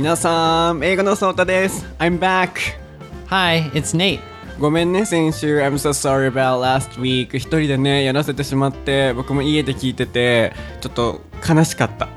[0.00, 1.84] 皆さん、英語のソータです。
[1.98, 2.52] I'm back!
[3.28, 4.20] Hi, it's Nate.
[4.58, 7.36] ごめんね、先週、I'm so sorry about last week.
[7.36, 12.08] 一人でね、やらせてしまって、僕も家で聞いてて、ちょっと悲しかった。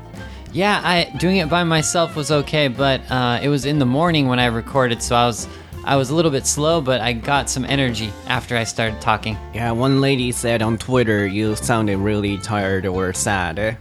[0.54, 4.38] Yeah, I, doing it by myself was okay, but、uh, it was in the morning when
[4.38, 5.46] I recorded, so I was
[5.84, 9.36] I was a little bit slow, but I got some energy after I started talking.
[9.52, 13.76] Yeah, one lady said on Twitter you sounded really tired or sad.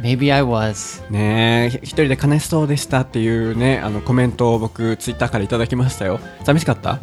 [0.00, 1.02] Maybe I was.
[1.10, 6.20] ねえ、一人で悲しそうでしたっていうね、あのコメントを僕、ツイッターからいただきましたよ。
[6.44, 6.98] 寂しかった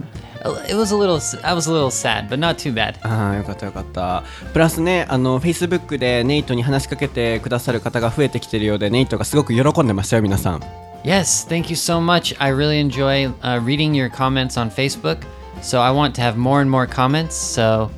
[0.67, 1.15] It was a little.
[1.43, 2.95] I was a little sad, but not too bad.
[3.01, 10.59] ああよかったよかったプラスねあの Facebook でネイトに話しかけてくださる方が増えてきてるようでネイトがすごく喜んでましたよ皆さん
[11.05, 12.35] Yes, thank you so much.
[12.39, 15.23] I really enjoy uh, reading your comments on Facebook,
[15.61, 17.35] so I want to have more and more comments.
[17.35, 17.89] So,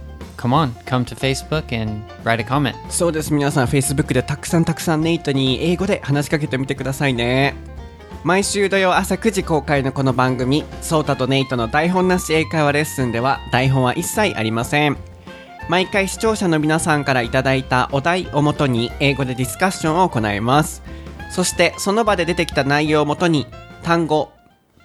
[0.46, 2.76] come on, come to Facebook and write a comment.
[2.90, 3.34] そうです。
[3.34, 7.56] 皆さん Facebook でたくさんたくさんネイトに英語で話しかけてみてくださいね。
[8.24, 14.98] 毎週土曜朝9時公開のこの番組ソータとネイトの台本なし英会話レッスンでは台本は一切ありません。
[15.68, 20.84] 毎回視聴者の皆さんからいただいたお題をもとに英語でディスカッションを行います。
[21.32, 23.48] そしてその場で出てきた内容をもとに
[23.82, 24.32] 単語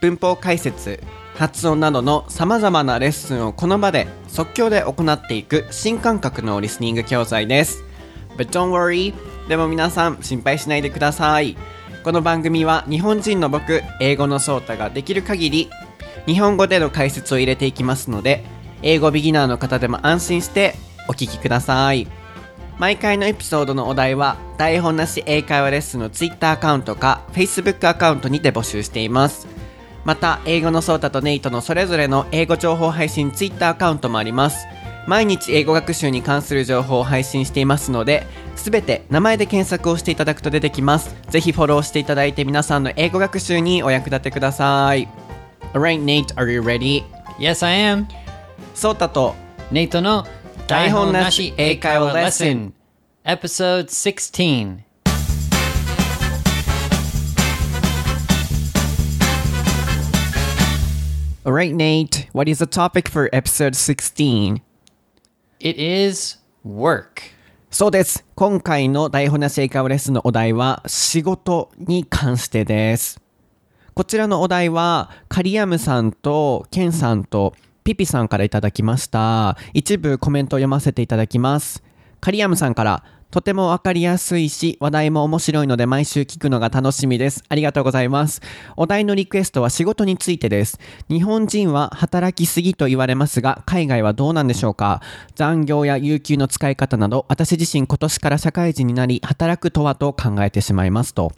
[0.01, 1.03] 文法解説
[1.35, 7.83] 発音などのさまざまなレッスンをこの場で即興で行っていく新感覚のリスニング教材です。
[8.37, 9.15] But don't worry
[9.49, 11.57] でも皆さん心配しないでください。
[12.03, 15.71] この番組は日本人の僕英語のソータができる限り
[16.25, 18.43] 日本語での解説を入れていきますので
[18.83, 20.75] 英語ビギナーの方でも安心して
[21.09, 22.07] お聞きください。
[22.79, 29.60] 毎回のエピソードのお題は台本なし英会話レッスンの Twitter アカウントか Facebook アカウントにて募集しています。
[30.05, 34.67] また英語のソータとネイトのそれぞれの英語情報配信 Twitter アカウントもあります
[35.07, 45.09] 毎日英語学習に関する情報を配信していますのですべて名前で検索をしていただくと出てきますぜひフォローしていただいて皆さんの英語学習にお役立てください
[45.73, 47.05] Alright Nate, are you ready?
[47.39, 48.07] Yes, I am.
[48.75, 49.35] ソータと
[49.71, 50.25] Nate no
[50.67, 52.75] 台本なし英会話レッスン
[53.25, 54.90] Episode 16.
[61.51, 64.63] Alright Nate, what is the topic for episode 16?
[65.59, 67.23] It is work.
[67.73, 68.25] そうです。
[68.37, 73.21] 今回の台本なし英会話レッスンのお題は仕事に関してです。
[73.95, 79.57] こちらのお題はカリアムさんとケンさんとピピさんからいただきました。
[79.75, 81.83] 一部コメントを読ませていただきます。
[82.21, 87.45] カリアムさんからとてもわかりやすいし話題も面白いので毎週聞くのが楽しみです。
[87.49, 88.41] ありがとうございます。
[88.77, 90.81] お題のリクエストは仕事についてです。
[91.09, 95.01] 日本人は働きすぎと言われますが、海外はどうなんでしょうか？
[95.37, 101.31] 残業や有給の使い方など、私自身今年から社会人になり、働くとはと考えてしまいますと。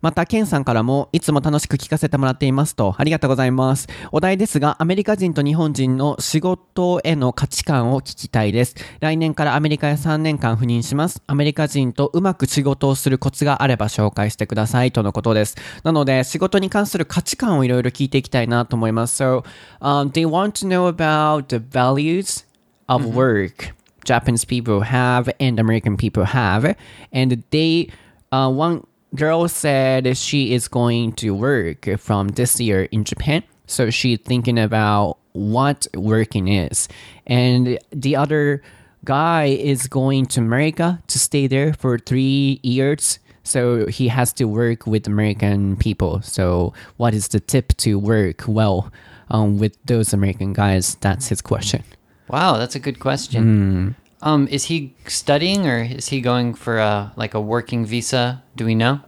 [0.00, 3.88] また、ケンさんからも、いつも楽しく聞かせてもらっていますと、ありがとうございます。
[4.12, 8.76] お題ですが、アメリカ人と日本人の仕事への価値観を聞きたいです。
[9.00, 11.22] 来年からアメリカへ3年間赴任します。
[11.26, 15.56] アメリカ人とうまく仕事をするコツがあれば紹介してくださいとのことです。
[15.82, 19.22] なので、仕事に関する価値観をいろいろ聞いていきたいなと思います。
[19.22, 19.44] So,
[19.80, 22.46] um, they want to know about the values
[22.86, 23.74] of work
[24.04, 26.74] Japanese people have and American people have?
[27.12, 27.90] And they,
[28.32, 33.42] uh, one girl said she is going to work from this year in Japan.
[33.66, 36.88] So she's thinking about what working is.
[37.26, 38.62] And the other
[39.04, 43.18] guy is going to America to stay there for three years.
[43.44, 46.20] So he has to work with American people.
[46.22, 48.92] So what is the tip to work well
[49.30, 50.96] um, with those American guys?
[51.00, 51.82] That's his question.
[52.28, 53.94] Wow, that's a good question.
[54.21, 58.43] Um, is he studying or is he going for a like a working visa?
[58.55, 59.01] Do we know?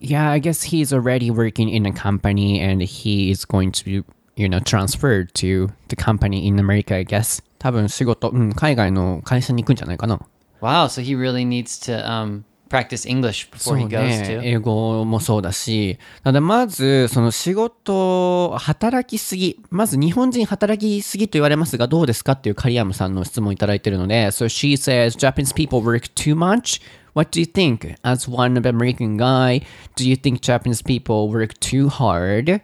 [0.00, 4.04] Yeah, I guess he's already working in a company and he is going to be,
[4.36, 7.40] you know, transferred to the company in America, I guess.
[7.58, 10.20] 多分仕事、うん、海外の会社に行くんじゃないかな。
[10.60, 14.41] Wow, so he really needs to um, practice English before he goes ね to.
[14.43, 15.99] 英語もそうだし。
[16.23, 19.59] なので、まず、その仕事、働きすぎ。
[19.69, 26.81] まず、日本人働きすぎと言われますが、どうですかっていうカリアムさんの質問をいただいているので、So she says, Japanese people work too much?
[27.13, 27.95] What do you think?
[28.01, 29.61] As one American guy,
[29.95, 32.61] do you think Japanese people work too hard?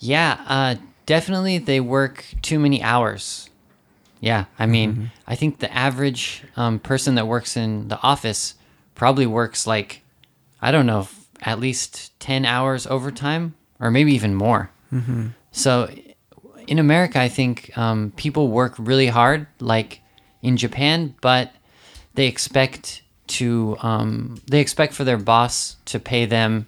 [0.00, 0.74] Yeah, uh,
[1.06, 3.48] definitely they work too many hours.
[4.18, 8.54] Yeah, I mean, I think the average um, person that works in the office
[8.94, 10.02] probably works like,
[10.60, 11.08] I don't know,
[11.40, 14.70] at least 10 hours overtime or maybe even more.
[15.50, 15.90] So
[16.66, 20.00] in America, I think um, people work really hard, like
[20.42, 21.52] in Japan, but
[22.14, 26.66] they expect to um, they expect for their boss to pay them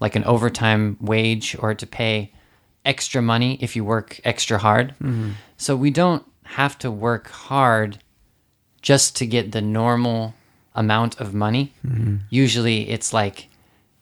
[0.00, 2.30] like an overtime wage or to pay
[2.84, 4.94] extra money if you work extra hard.
[5.56, 7.98] So we don't have to work hard
[8.82, 10.34] just to get the normal
[10.75, 11.73] amount of money.
[12.29, 13.49] Usually it's like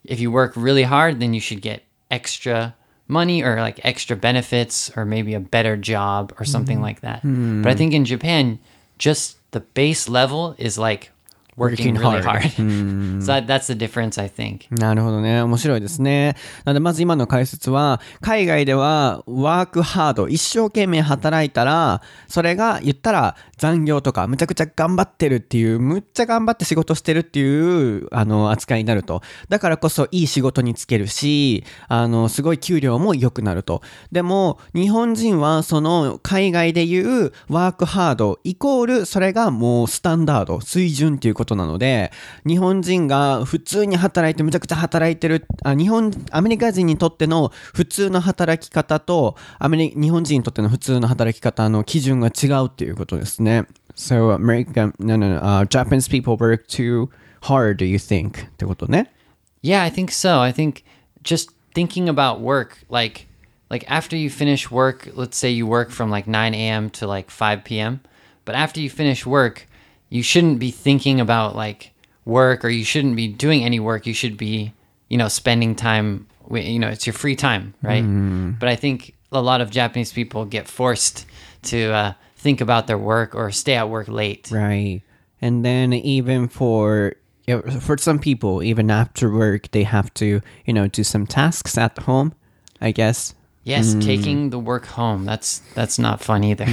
[0.04, 2.76] if you work really hard, then you should get extra
[3.08, 7.22] money or like extra benefits or maybe a better job or something like that.
[7.24, 8.60] But I think in Japan,
[8.98, 11.12] just the base level is like
[11.56, 12.44] working, Working really hard.
[12.44, 13.24] hard.
[13.24, 14.68] so that, that's the difference, I think.
[14.70, 15.42] なるほどね。
[15.42, 16.36] 面白いですね。
[16.66, 29.23] なので、まず今の解説は、海外ではワークハード、一生懸命働いたら、それが言ったら 残業とか、むちゃくちゃ頑張ってるっていう、むっちゃ頑張って仕事してるっていう、あの、扱いになると。
[29.49, 33.81] だからこそいい仕事に就けるし、あの、すごい給料も良くなると。
[34.11, 42.11] でも、日本人はその海外でいうワークハードイコール、それがもうスタンダード、水準っていうことなので、
[42.45, 53.52] 日本人が普通に働いて、むちゃくちゃ働いてる、あ日本、アメリカ人にとっての普通の働き方と、アメリ日本人にとっての普通の働き方の基準が違うっていうことですね。
[53.96, 57.10] So, American, no, no, no, uh, Japanese people work too
[57.42, 58.46] hard, do you think?
[58.46, 59.12] ってことね。
[59.64, 60.40] Yeah, I think so.
[60.42, 60.84] I think
[61.24, 63.26] just thinking about work, like
[63.70, 66.90] like after you finish work, let's say you work from like 9 a.m.
[66.92, 68.00] to like 5 p.m.
[68.46, 69.68] But after you finish work,
[70.10, 71.92] you shouldn't be thinking about like
[72.24, 74.06] work or you shouldn't be doing any work.
[74.06, 74.74] You should be,
[75.10, 76.28] you know, spending time.
[76.48, 78.06] wi- You know, it's your free time, right?
[78.60, 81.26] But I think a lot of Japanese people get forced
[81.64, 84.50] to uh, think about their work or stay at work late.
[84.52, 85.02] Right.
[85.42, 87.16] And then even for
[87.48, 91.78] yeah, for some people, even after work, they have to, you know, do some tasks
[91.78, 92.34] at home,
[92.82, 93.34] I guess.
[93.64, 95.26] Yes, taking the work home.
[95.26, 96.66] That's that's not fun either.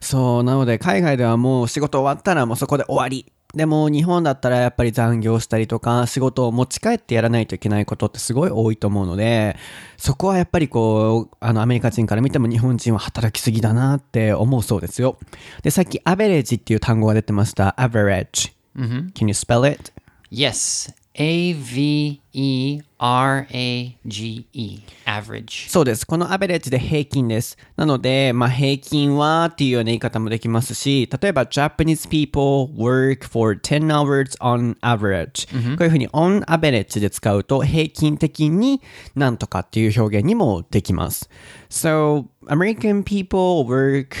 [0.00, 3.30] そう、なので海外ではもう仕事終わったらもうそこで終わり。
[3.57, 9.57] でも日本だったらやっぱり残業したりとか仕事を持ち帰ってやらないといけないことってすごい多いと思うので、
[9.97, 15.17] そこはやっぱりこう、あのアメリカ人から見ても日本人は働きすぎだなって思うそうですよ。
[15.63, 17.75] で、さっきアベレージっていう単語が出てました。
[17.79, 18.53] average。
[18.75, 19.91] Can you spell it?
[20.31, 20.93] Yes.
[21.19, 24.79] A V E R A G E.
[25.05, 25.67] Average.
[25.67, 26.05] そうです。
[26.05, 27.57] このアベレージで平均です。
[27.75, 35.47] なので、まあ平均はっていうような言い方もできますし、例えば Japanese people work for 10 hours on average、
[35.77, 38.79] こういうふうに on average で使うと平均的に
[39.15, 41.31] なんとかっていう表現にもできます。
[41.71, 44.15] So, American people work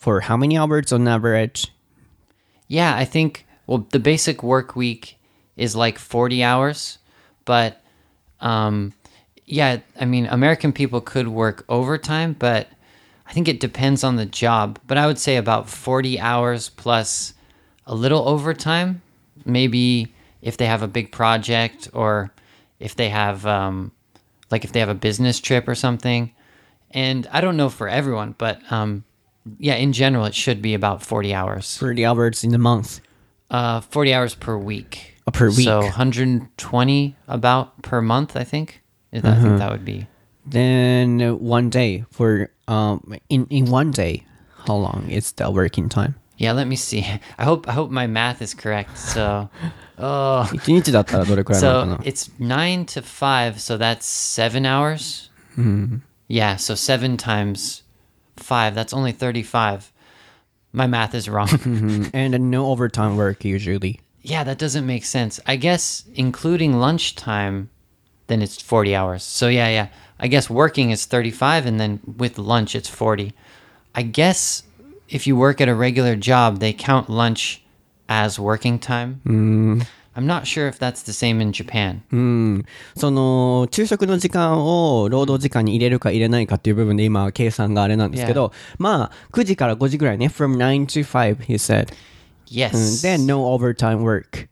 [0.00, 1.72] for how many hours on average?
[2.68, 5.21] Yeah, I think well the basic work week
[5.56, 6.98] is like 40 hours,
[7.44, 7.80] but
[8.40, 8.92] um
[9.44, 12.68] yeah, I mean American people could work overtime, but
[13.26, 17.34] I think it depends on the job, but I would say about 40 hours plus
[17.86, 19.02] a little overtime,
[19.44, 22.32] maybe if they have a big project or
[22.78, 23.92] if they have um
[24.50, 26.32] like if they have a business trip or something.
[26.90, 29.04] And I don't know for everyone, but um
[29.58, 31.76] yeah, in general it should be about 40 hours.
[31.78, 33.00] 40 hours in a month.
[33.50, 35.11] Uh, 40 hours per week.
[35.32, 35.64] Per week.
[35.64, 38.82] So 120 about per month, I think.
[39.12, 39.26] Mm-hmm.
[39.26, 39.58] I think mm-hmm.
[39.58, 40.06] that would be.
[40.44, 44.26] Then one day for um in in one day,
[44.66, 46.16] how long is the working time?
[46.36, 47.06] Yeah, let me see.
[47.38, 48.98] I hope I hope my math is correct.
[48.98, 49.48] So,
[49.98, 50.50] oh,
[51.52, 55.30] so it's nine to five, so that's seven hours.
[55.52, 55.98] Mm-hmm.
[56.26, 57.84] Yeah, so seven times
[58.36, 59.92] five, that's only thirty-five.
[60.72, 61.48] My math is wrong.
[61.62, 62.04] Mm-hmm.
[62.12, 65.39] And no overtime work usually yeah, that doesn't make sense.
[65.45, 67.69] I guess including lunchtime,
[68.27, 69.23] then it's 40 hours.
[69.23, 69.87] So yeah, yeah.
[70.19, 73.33] I guess working is 35 and then with lunch it's 40.
[73.95, 74.63] I guess
[75.09, 77.63] if you work at a regular job, they count lunch
[78.09, 79.21] as working time.
[80.15, 82.01] I'm not sure if that's the same in Japan.
[82.95, 91.93] その、昼食の時間を労働時間に入れるか入れないかっていう部分で今、計算があれなんですけど、まあ、9時から5時ぐらいね、from 9 to 5, he said.
[92.51, 93.01] Yes.
[93.01, 94.47] Then no overtime work,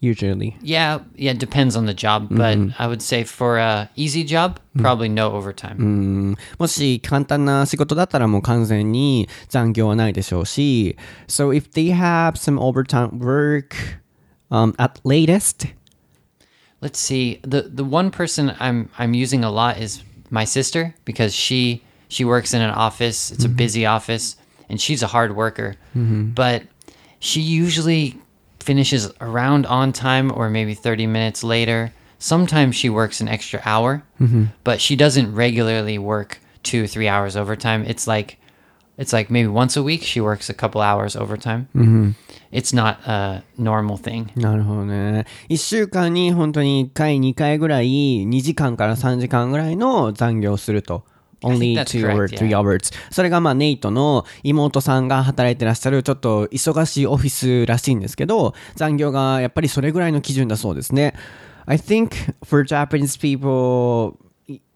[0.00, 0.56] usually.
[0.60, 4.58] Yeah, yeah, it depends on the job, but I would say for a easy job,
[4.76, 6.36] probably no overtime.
[6.58, 10.96] もし簡単な仕事だったらもう完全に残業はないでしょうし、
[11.28, 13.74] So if they have some overtime work,
[14.50, 15.68] um, at latest,
[16.80, 17.40] Let's see.
[17.42, 22.24] The the one person I'm I'm using a lot is my sister because she she
[22.24, 23.32] works in an office.
[23.32, 24.36] It's a busy office
[24.68, 25.74] and she's a hard worker.
[25.94, 26.62] But
[27.22, 28.16] she usually
[28.60, 31.92] finishes around on time or maybe 30 minutes later.
[32.18, 34.02] Sometimes she works an extra hour,
[34.64, 37.84] but she doesn't regularly work 2 3 hours overtime.
[37.86, 38.38] It's like
[38.98, 41.68] it's like maybe once a week she works a couple hours overtime.
[42.50, 44.30] It's not a normal thing.
[44.34, 45.24] なるほどね。
[45.48, 47.86] 1週間に本当に1回、2回ぐらい、
[48.26, 51.04] 2時間から3時間ぐらいの残業をすると。
[51.43, 52.93] Only two or three hours.
[53.11, 61.13] それがまあネイトの妹さんが働いてらっしゃるちょっと忙しいオフィスらしいんですけど、残業がやっぱりそれぐらいの基準だそうですね。
[61.65, 64.17] I think for Japanese people,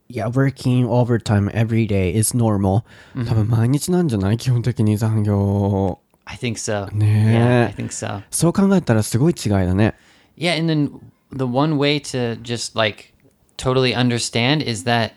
[0.10, 2.84] yeah, working overtime every day is normal.
[3.28, 6.00] 多分毎日なんじゃない基本的に残業。
[6.26, 6.88] I think so.
[6.94, 7.66] Yeah.
[7.66, 8.22] Yeah, I think so.
[8.32, 9.96] そう考えたらすごい違いだね。
[10.38, 10.92] Yeah, and then
[11.32, 13.14] the one way to just like
[13.58, 15.12] totally understand is that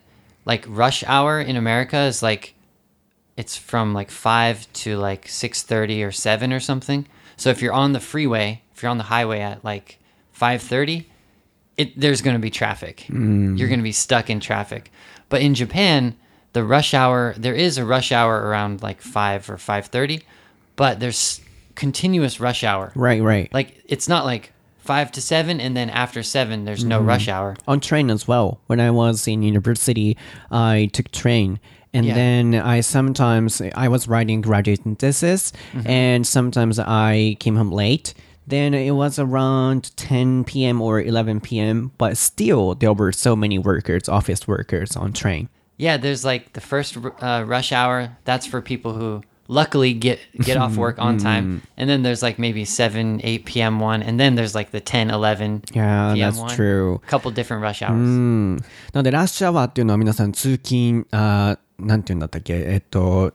[0.50, 2.54] like rush hour in America is like
[3.37, 7.07] it's from like 5 to like 6:30 or 7 or something.
[7.37, 10.00] So if you're on the freeway, if you're on the highway at like
[10.37, 11.07] 5:30,
[11.76, 13.07] it there's going to be traffic.
[13.09, 13.57] Mm.
[13.57, 14.90] You're going to be stuck in traffic.
[15.28, 16.16] But in Japan,
[16.52, 20.25] the rush hour there is a rush hour around like 5 or 5:30,
[20.75, 21.40] but there's
[21.76, 22.90] continuous rush hour.
[22.97, 23.49] Right, right.
[23.54, 27.56] Like it's not like five to seven, and then after seven, there's no rush hour.
[27.68, 28.60] on train as well.
[28.66, 30.16] When I was in university,
[30.50, 31.60] I took train.
[31.92, 32.14] And Yeah.
[32.14, 35.52] then I sometimes I was writing graduate thesis
[35.84, 38.14] and sometimes I came home late.
[38.46, 40.80] Then it was around 10 p.m.
[40.80, 41.90] or 11 p.m.
[41.99, 45.49] But still, there were so many workers, office workers on train.
[45.78, 48.16] Yeah, there's like the first uh, rush hour.
[48.25, 52.39] That's for people who luckily get get off work on time, and then there's like
[52.39, 53.79] maybe seven, eight p.m.
[53.79, 56.31] one, and then there's like the 10, 11 Yeah, p.m.
[56.31, 56.50] that's one.
[56.55, 57.01] true.
[57.07, 57.93] Couple different rush hours.
[57.93, 58.55] うん。
[58.57, 58.63] な
[58.95, 63.33] ので、ラッシュアワーっていうのは皆さん通勤、あーなんて言うんだったっけえっと、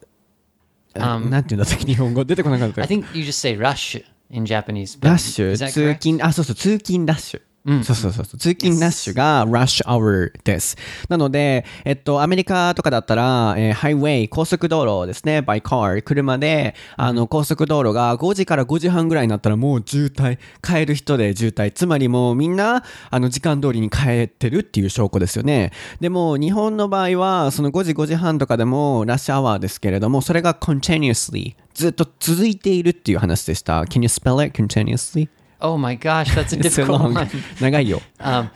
[0.95, 2.83] Um, なんて言うんだったっけ日本語出てこなかった。
[2.83, 4.99] I think you just say rush in Japanese.
[4.99, 5.99] but ラッシュ、 is that 通 correct?
[5.99, 7.41] 勤、あ、そうそう、通勤ラッシュ。
[7.84, 8.38] そうそうそうそう。
[8.38, 10.78] 通勤ラッシュがラッシュアワーです。
[11.10, 21.72] なので、えっと、アメリカとかだったら、えーハイウェイ、高速道路ですね、by car、車で、あの、高速道路が5時から5時半ぐらいになったらもう渋滞、帰る人で渋滞。
[21.72, 25.72] つまりもうみんな、あの、時間通りに帰ってるっていう証拠ですよね。
[26.00, 33.82] でも、日本の場合は、その5時5時半とかでもラッシュアワーですけれども、それが continuously、ずっと続いているっていう話でした。
[33.82, 35.30] Can you spell it continuously?
[35.61, 37.15] Oh my gosh, that's a It's so difficult long.
[37.15, 37.29] one.
[37.61, 38.01] 長いよ。
[38.19, 38.49] Um,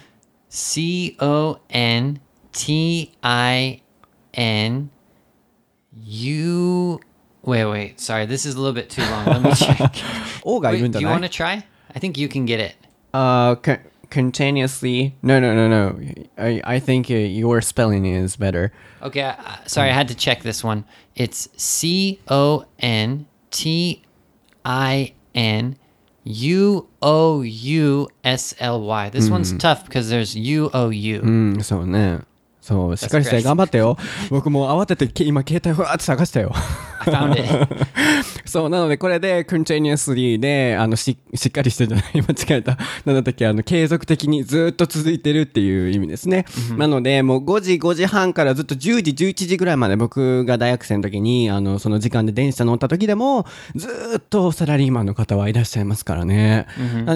[0.49, 2.21] C O N
[2.53, 3.83] T I
[4.33, 4.91] N
[6.07, 7.01] U.
[7.43, 8.01] Wait, wait.
[8.01, 9.27] Sorry, this is a little bit too long.
[9.27, 9.91] Let me check.
[10.45, 11.63] 王がいる Wait, んじ do ゃ you な want い to try?
[11.95, 12.75] I think you can get it.
[13.13, 13.81] uh, con-
[14.11, 15.13] continuously.
[15.23, 15.99] No, no, no, no.
[16.39, 18.73] I, I think uh, your spelling is better.
[19.03, 19.35] Okay, uh,
[19.67, 20.85] sorry, I had to check this one.
[21.15, 24.03] It's C O N T
[24.65, 25.77] I N
[26.29, 29.11] U O U S L Y.
[29.11, 31.21] This one's tough because there's U O U.
[31.21, 32.21] うん、そうね。
[32.61, 33.43] そう、しっかりして correct.
[33.43, 33.99] 頑張ってよ。
[34.31, 36.53] 僕もう慌ててけ今携帯ふわーって探したよ。
[37.01, 37.87] I found it.
[38.50, 42.78] そう、なのでこれで continuously で、あの、し、しっかりしてんじゃない 間違えた。
[43.06, 46.46] なんだったっけあの、継続的にずっと続いてるっていう意味ですね。
[46.78, 53.88] なので、もう5時、5時半からずっと10時、11時ぐらいまで僕が大学生の時に、あの、その時間で電車乗った時でも、ず
[54.18, 56.66] っとサラリーマンの方はいらっしゃいますからね。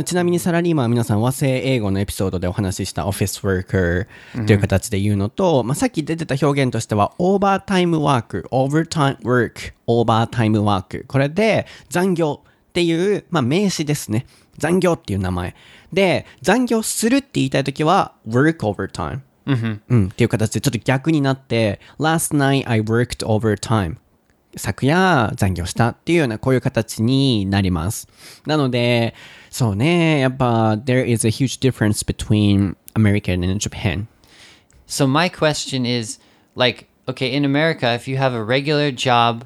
[0.06, 11.06] ちなみにサラリーマンは皆さん和製英語のエピソードでお話ししたオフィスワーカーという形で言うのと、まあ、さっき出てた表現としては、オーバータイムワーク、オーバータイムワーク、オーバータイムワーク。
[11.08, 14.26] これで残業っていう、まあ、名詞ですね。
[14.58, 15.56] 残業っていう名前。
[15.92, 19.22] で、残業するって言いたいときは、work overtime。
[19.46, 23.98] うん、っていう形でちょっと逆になって、last night I worked overtime。
[24.56, 28.08] 昨夜残業したっていうようなこういう形になります。
[28.46, 29.16] なので、
[29.50, 34.08] そうね、やっぱ there is a huge difference between America and Japan.
[34.88, 36.20] So my question is
[36.56, 39.46] like okay, in America if you have a regular job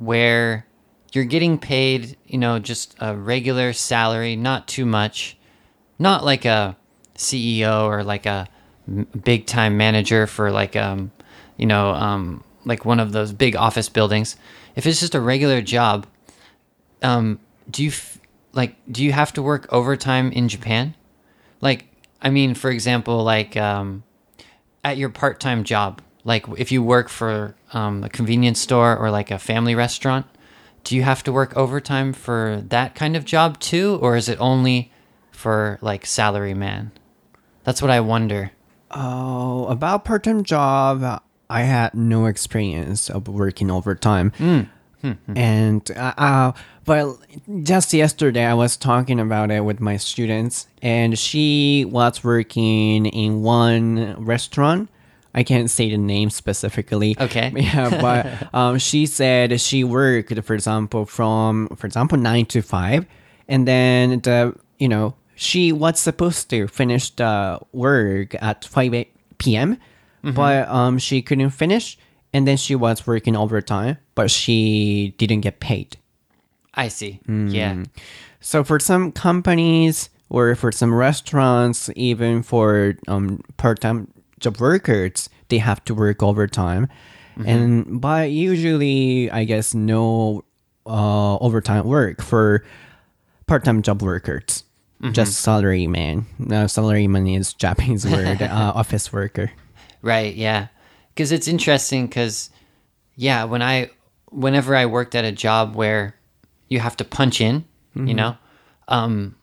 [0.00, 0.66] where
[1.12, 5.36] you're getting paid, you know, just a regular salary, not too much,
[5.98, 6.76] not like a
[7.16, 8.48] CEO or like a
[9.22, 11.12] big time manager for like um
[11.58, 14.36] you know, um like one of those big office buildings.
[14.74, 16.06] If it's just a regular job,
[17.02, 17.38] um
[17.70, 18.18] do you f-
[18.52, 20.94] like do you have to work overtime in Japan?
[21.60, 21.86] Like
[22.22, 24.02] I mean, for example, like um
[24.82, 29.30] at your part-time job like if you work for um, a convenience store or like
[29.30, 30.26] a family restaurant
[30.84, 33.98] do you have to work overtime for that kind of job too?
[34.00, 34.92] Or is it only
[35.30, 36.92] for like salary man?
[37.64, 38.52] That's what i wonder.
[38.90, 44.32] Oh, about part-time job, I had no experience of working overtime.
[45.36, 46.52] and uh, uh,
[46.86, 47.20] well,
[47.62, 53.42] just yesterday I was talking about it with my students, and she was working in
[53.42, 54.90] one restaurant
[55.34, 57.16] I can't say the name specifically.
[57.20, 57.52] Okay.
[57.56, 63.06] Yeah, but um, she said she worked, for example, from for example nine to five,
[63.48, 69.06] and then the you know she was supposed to finish the work at five
[69.38, 69.78] p.m.,
[70.22, 71.96] but um, she couldn't finish,
[72.32, 75.96] and then she was working overtime, but she didn't get paid.
[76.74, 77.20] I see.
[77.26, 77.84] Yeah.
[78.40, 84.08] So for some companies or for some restaurants, even for um, part-time
[84.40, 86.88] job workers, they have to work overtime.
[87.46, 90.44] And but usually, I guess no
[90.84, 92.64] uh, overtime work for
[93.46, 94.64] part-time job workers.
[95.12, 96.24] Just salaryman.
[96.38, 98.42] No, salary salaryman is Japanese word.
[98.42, 99.50] uh, office worker.
[100.02, 100.66] Right, yeah.
[101.16, 102.50] Cuz it's interesting cuz
[103.16, 103.88] yeah, when I
[104.30, 106.14] whenever I worked at a job where
[106.68, 108.36] you have to punch in, you know,
[108.88, 109.36] um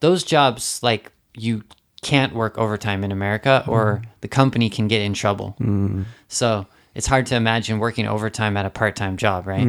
[0.00, 1.62] those jobs like you
[2.04, 4.04] can't work overtime in America or hmm.
[4.20, 5.56] the company can get in trouble.
[5.58, 6.02] Hmm.
[6.28, 9.64] So, it's hard to imagine working overtime at a part-time job, right?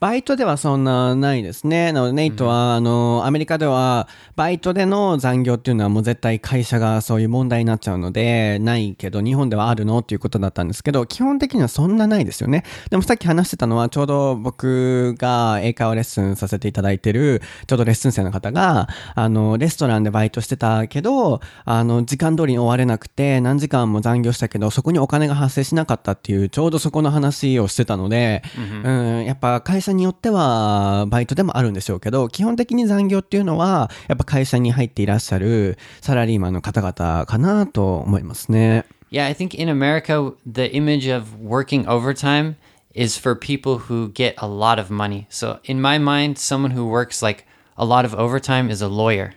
[0.00, 1.92] バイトではそんなないですね。
[1.92, 12.64] なので、ネイトは、あの、アメリカでは、バイトでの残業っていうのはもう絶対会社がそういう問題になっちゃうので、ないけど、日本ではあるのっていうことだったんですけど、基本的にはそんなないですよね。
[12.90, 28.42] でもさっき話してたのは、ちょうど僕が英会話レッスンさせていただいてる、ちょうどレッスン生の方が、あの、レストランでバイトしてたけど、あの、時間通りに終われなくて、何時間も残業したけど、そこにお金が発生しなかったっていう、ちょうどそこの話をしてたので、
[28.84, 38.84] うん、やっぱ会社によっては、バイトでもあるんでしょうけど、基本的に残業っていうのは、やっぱ会社に入っていらっしゃるサラリーマンの方々かなと思いますね。
[39.10, 42.56] Yeah, I think in America, the image of working overtime
[42.94, 45.26] is for people who get a lot of money.
[45.30, 47.46] So, in my mind, someone who works like
[47.78, 49.32] a lot of overtime is a lawyer.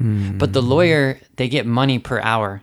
[0.00, 2.62] But the lawyer, they get money per hour.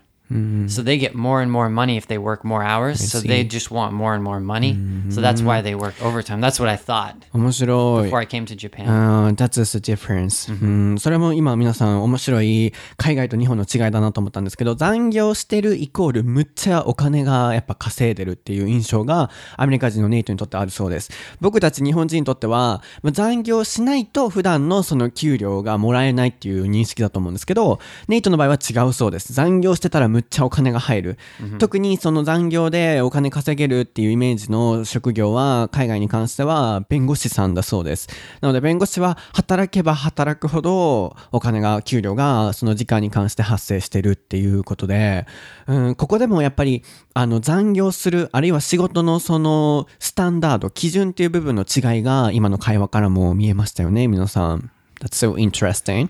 [0.67, 2.99] So they get more and more money if they work more hours.
[2.99, 4.77] so they just want more and more money.
[5.09, 6.39] So that's why they work overtime.
[6.39, 8.09] That's what I thought 面白い。
[8.09, 8.85] before I came to Japan.
[8.87, 10.99] あー That's the difference、うん。
[10.99, 21.11] それも今皆さん面白い海外と日本の違いだなと思ったんですけど、残業してるイコールむっちゃお金がやっぱ稼いでるっていう印象がアメリカ人のネイトにとってあるそうです。
[21.41, 29.33] 僕たち日本人にとっては、まあ残業しないと普段のその給料がもらえないっていう認識だと思うんですけど、ネイトの場合は違うそうです。
[29.33, 31.17] 残業してたらむっちゃお金が入る。
[31.59, 38.07] 特にその残業でお金稼げるっていうイメージの職業は海外に関しては弁護士さんだそうです。
[38.41, 45.25] なので弁護士は働けば働くほどお金が、給料がその時間に関して発生してるっていうことで、
[45.67, 54.71] うん、ここでもやっぱりあの残業する、あるいは仕事のそのスタンダード、基準っていう部分の違いが今の会話からも見えましたよね、皆さん。
[55.01, 56.09] That's so interesting.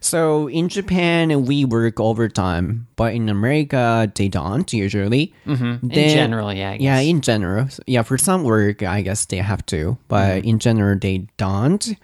[0.00, 5.32] So in Japan, we work overtime, but in America, they don't usually.
[5.46, 5.90] Mm-hmm.
[5.90, 7.06] In general, yeah, I Yeah, guess.
[7.06, 7.68] in general.
[7.86, 11.96] Yeah, for some work, I guess they have to, but in general, they don't.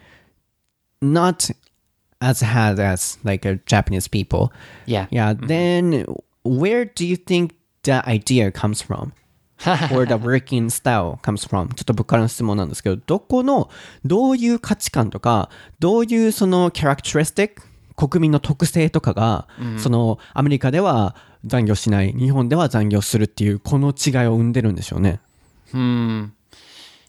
[1.01, 1.51] Not
[2.21, 4.53] as hard as like a Japanese people.
[4.87, 5.07] Yeah.
[5.11, 5.35] Yeah.
[5.35, 6.07] Then
[6.45, 9.13] where do you think the idea comes from?
[9.93, 13.71] or the working style comes from ちょっと僕からの質問なんですけど、どこの、
[14.05, 17.63] どういう価値観とか、どういうその characteristic
[17.98, 25.20] 国民の特性とかが、そのアメリカでは残業しない、日本では残業するっていう、この違いを生んでるんでしょうね。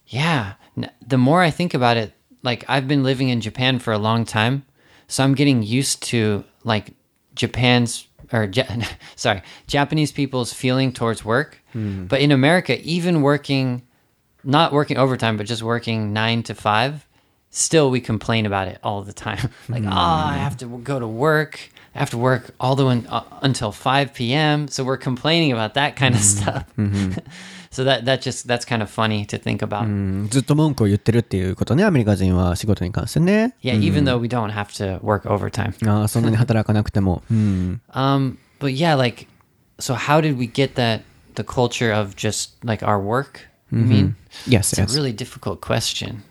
[0.07, 0.55] Yeah.
[0.77, 3.99] N- The more I think about it, like I've been living in Japan for a
[3.99, 4.63] long time,
[5.09, 6.95] so I'm getting used to like
[7.35, 8.49] Japan's or
[9.17, 11.59] sorry, Japanese people's feeling towards work.
[11.75, 13.83] But in America, even working
[14.45, 17.07] not working overtime but just working 9 to 5,
[17.50, 19.50] still we complain about it all the time.
[19.70, 21.70] like, "Oh, I have to go to work.
[21.96, 25.74] I have to work all the way uh, until 5 p.m." So we're complaining about
[25.76, 26.66] that kind of stuff.
[27.70, 29.86] so that that just that's kind of funny to think about.
[29.86, 33.56] うんずっと文句を言ってるっていうことね、アメリカ人は仕事に関してね。
[33.64, 35.74] Yeah, even though we don't have to work overtime.
[35.90, 37.24] あーそんなに働かなくても。
[37.32, 37.82] うん。
[37.94, 39.28] Um, but yeah, like,
[39.80, 41.02] so how did we get that
[41.36, 43.42] the culture of just like our work?
[43.72, 44.16] I mean,
[44.48, 44.94] Yes, it's yes.
[44.94, 46.22] a really difficult question.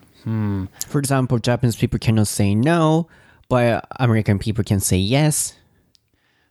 [0.87, 3.07] For example, Japanese people cannot say no,
[3.49, 5.55] but American people can say yes.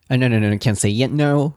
[0.08, 1.54] Uh, no, no, no, can say yet no,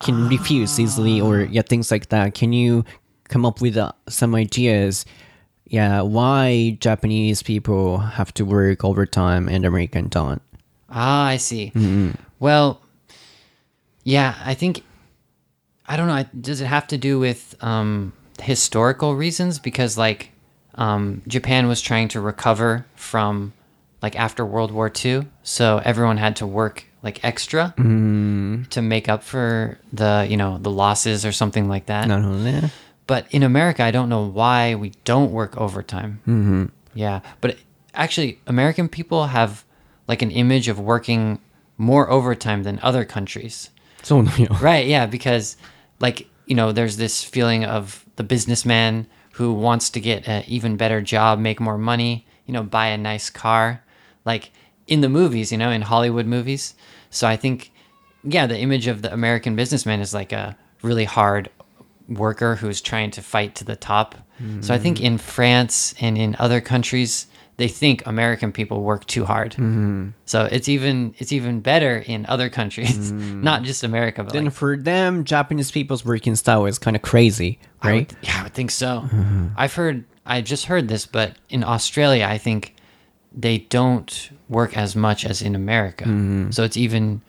[0.00, 2.34] can refuse easily, or yeah, things like that.
[2.34, 2.84] Can you
[3.28, 5.04] come up with uh, some ideas?
[5.66, 10.42] Yeah, why Japanese people have to work overtime and American don't?
[10.88, 11.72] Ah, I see.
[12.40, 12.80] Well,
[14.02, 14.82] yeah, I think
[15.86, 16.24] I don't know.
[16.40, 19.58] Does it have to do with um, historical reasons?
[19.60, 20.32] Because like
[20.80, 23.52] um, Japan was trying to recover from
[24.02, 28.66] like after World War II, so everyone had to work like extra mm.
[28.68, 32.08] to make up for the you know the losses or something like that.
[33.06, 36.20] But in America, I don't know why we don't work overtime.
[36.26, 36.66] Mm-hmm.
[36.94, 37.58] Yeah, but
[37.92, 39.64] actually, American people have
[40.08, 41.40] like an image of working
[41.76, 43.68] more overtime than other countries.
[44.02, 44.22] So
[44.62, 45.58] right, yeah, because
[46.00, 49.06] like you know, there's this feeling of the businessman
[49.40, 52.98] who wants to get an even better job, make more money, you know, buy a
[52.98, 53.82] nice car,
[54.26, 54.50] like
[54.86, 56.74] in the movies, you know, in Hollywood movies.
[57.08, 57.72] So I think
[58.22, 61.48] yeah, the image of the American businessman is like a really hard
[62.06, 64.14] worker who's trying to fight to the top.
[64.60, 67.26] So I think in France and in other countries
[67.60, 69.52] they think American people work too hard.
[69.52, 70.08] Mm-hmm.
[70.24, 73.42] So it's even it's even better in other countries, mm.
[73.42, 77.02] not just America, but Then like, for them, Japanese people's working style is kind of
[77.02, 78.08] crazy, I right?
[78.08, 79.02] would- yeah, I would think so.
[79.04, 79.48] Mm-hmm.
[79.58, 82.76] I've heard, I just heard this, but in Australia, I think
[83.30, 86.04] they don't work as much as in America.
[86.04, 86.52] Mm-hmm.
[86.52, 87.20] So it's even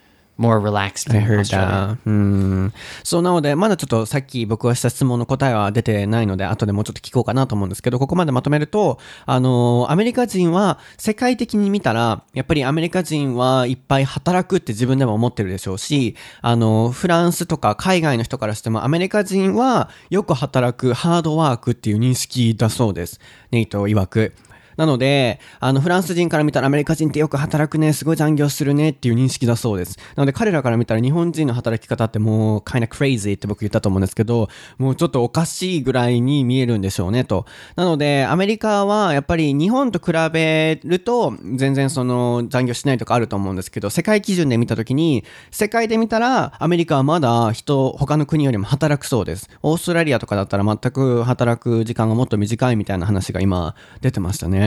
[0.42, 1.98] more relaxed I heard that.
[2.06, 2.74] うん。
[3.04, 23.20] そう、なので、まだちょっとさっき僕がした質問の答えは出てないので、後でもうちょっと聞こうかなと思うんですけど、ここまでまとめると、あの、アメリカ人は世界的に見たら、やっぱりアメリカ人はいっぱい働くって自分でも思ってるでしょうし、あの、フランスとか海外の人からしても、アメリカ人はよく働くハードワークっていう認識だそうです。
[23.52, 24.34] ネイト曰く。
[24.78, 29.98] なので、あの、フランス人から見たらアメリカ人ってよく働くね、すごい残業するねっていう認識だそうです。
[30.16, 37.46] なので彼らから見たら日本人の働き方ってもう kinda crazy って僕言ったと思うんですけど、もうちょっとおかしいぐらいに見えるんでしょうねと。
[37.76, 49.50] なので、アメリカはやっぱり日本と比べると全然その残業しないとかあると思うんですけど、世界基準で見たときに、世界で見たらアメリカはまだ人、他の国よりも働くそうです。
[49.64, 54.61] オーストラリアとかだったら全く働く時間がもっと短いみたいな話が今出てましたね。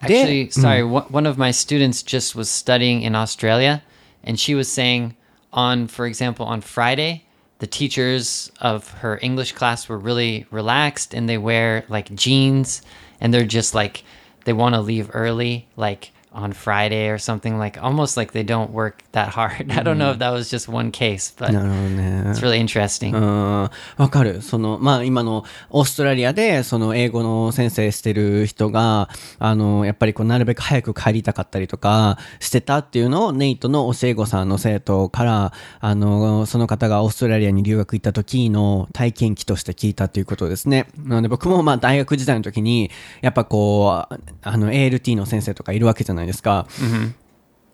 [0.00, 0.90] Actually, sorry, mm.
[0.90, 3.82] one one of my students just was studying in Australia,
[4.22, 5.16] and she was saying,
[5.52, 7.24] on, for example, on Friday,
[7.58, 12.82] the teachers of her English class were really relaxed and they wear like jeans
[13.20, 14.04] and they're just like,
[14.44, 18.70] they want to leave early, like on Friday or something, like almost like they don't
[18.70, 19.72] work that hard.
[19.72, 23.16] I don't know if that was just one case, but it's really interesting.
[23.16, 24.42] うんわかる。
[24.42, 40.88] その、まあ今のオーストラリアで、その英語の先生してる人が、あの、やっぱりこうなるべく早く帰りたかったりとかしてたっていうのをネイトの教え子さんの生徒から、あの、その方がオーストラリアに留学行った時の体験記として聞いたっていうことですね。
[40.98, 42.90] なので僕もまあ大学時代の時に、
[43.22, 46.67] やっぱこう、あの ALT の先生とかいるわけじゃないですか。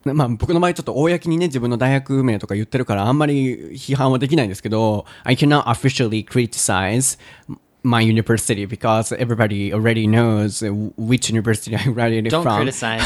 [0.05, 7.19] まあ僕の場合ちょっと公にね自分の大学名とか言ってるからあんまり批判はできないんですけど I cannot officially criticize
[7.83, 10.61] my university because everybody already knows
[10.97, 13.01] which university I graduated Don't from criticize.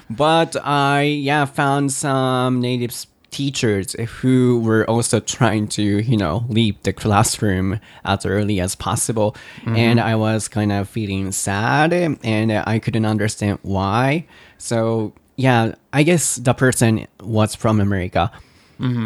[0.09, 6.43] but I yeah found some native s- teachers who were also trying to you know
[6.49, 9.35] leave the classroom as early as possible
[9.65, 14.25] and I was kind of feeling sad and I couldn't understand why
[14.62, 18.30] so yeah I guess the person was from America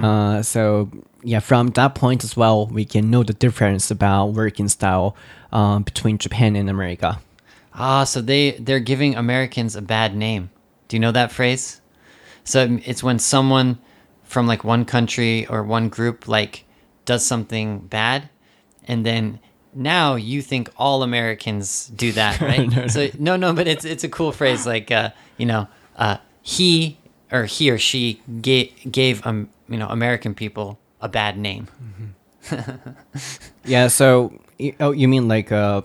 [0.05, 0.91] uh, so
[1.23, 5.17] yeah from that point as well we can know the difference about working style
[5.53, 7.21] um, between Japan and America
[7.79, 10.49] Ah, so they they're giving Americans a bad name.
[10.89, 11.83] Do you know that phrase?
[12.43, 13.77] So it's when someone
[14.25, 16.65] from like one country or one group like
[17.05, 18.31] does something bad,
[18.89, 19.41] and then
[19.77, 22.91] now you think all Americans do that, right?
[22.91, 24.67] So no, no, but it's it's a cool phrase.
[24.67, 26.99] Like uh, you know, uh, he
[27.31, 31.69] or he or she gave gave um you know American people a bad name.
[33.69, 34.33] Yeah, so
[34.79, 35.83] oh, you mean like uh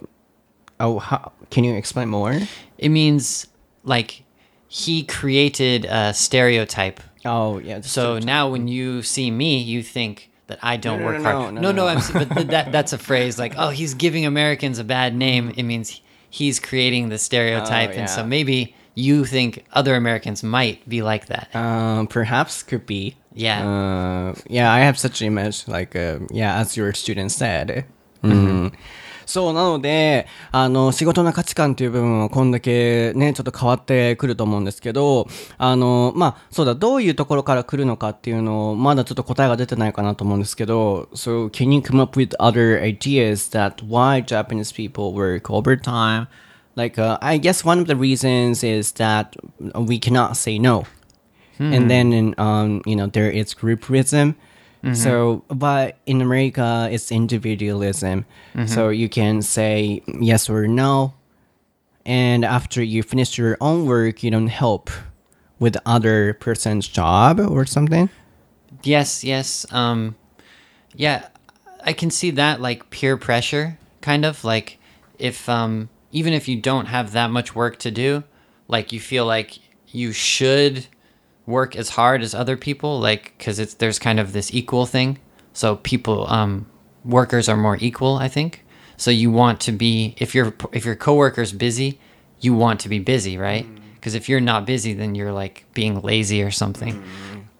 [0.79, 2.37] oh, how, can you explain more?
[2.77, 3.47] It means
[3.83, 4.21] like
[4.67, 7.81] he created a stereotype Oh, yeah.
[7.81, 11.31] So now when you see me, you think that I don't No, no, work no,
[11.31, 11.53] hard.
[11.55, 11.87] no, No, no, no.
[11.87, 12.01] I'm,
[12.35, 15.51] but that that's a phrase like, oh, he's giving Americans a bad name.
[15.59, 20.77] It means he's creating the stereotype, Oh, and so maybe you think other Americans might
[20.87, 21.47] be like that.
[21.55, 23.15] um, perhaps could be.
[23.33, 23.63] Yeah.
[23.63, 27.85] Uh, yeah, I have such image, like, uh, yeah, as your student said.
[28.23, 28.71] うん
[29.31, 46.27] そう、なので、あの、仕事の価値観という部分はこんだけね、ちょっと変わってくると思うんですけど、あの、まあ、そうだ、どういうところから来るのかっていうのを、まだちょっと答えが出てないかなと思うんですけど、So, can you come up with other ideas that why Japanese people work overtime?
[46.75, 49.37] Like, uh, I guess one of the reasons is that
[49.75, 50.83] we cannot say no.
[51.59, 53.53] and then um, you know there is
[54.83, 54.95] groupism.
[54.97, 58.25] So, but in America, it's individualism.
[58.65, 61.13] So you can say yes or no,
[62.05, 64.89] and after you finish your own work, you don't help
[65.61, 68.09] with other person's job or something?
[68.83, 69.65] Yes, yes.
[69.71, 70.15] Um,
[70.95, 71.27] yeah,
[71.85, 74.79] I can see that like peer pressure, kind of like
[75.19, 78.23] if um, even if you don't have that much work to do,
[78.67, 80.87] like you feel like you should
[81.51, 85.19] work as hard as other people, like because it's there's kind of this equal thing.
[85.53, 86.65] So people, um,
[87.03, 88.65] workers are more equal, I think.
[88.97, 91.99] So you want to be if your if your coworker's busy,
[92.39, 93.67] you want to be busy, right?
[93.95, 97.03] Because if you're not busy, then you're like being lazy or something.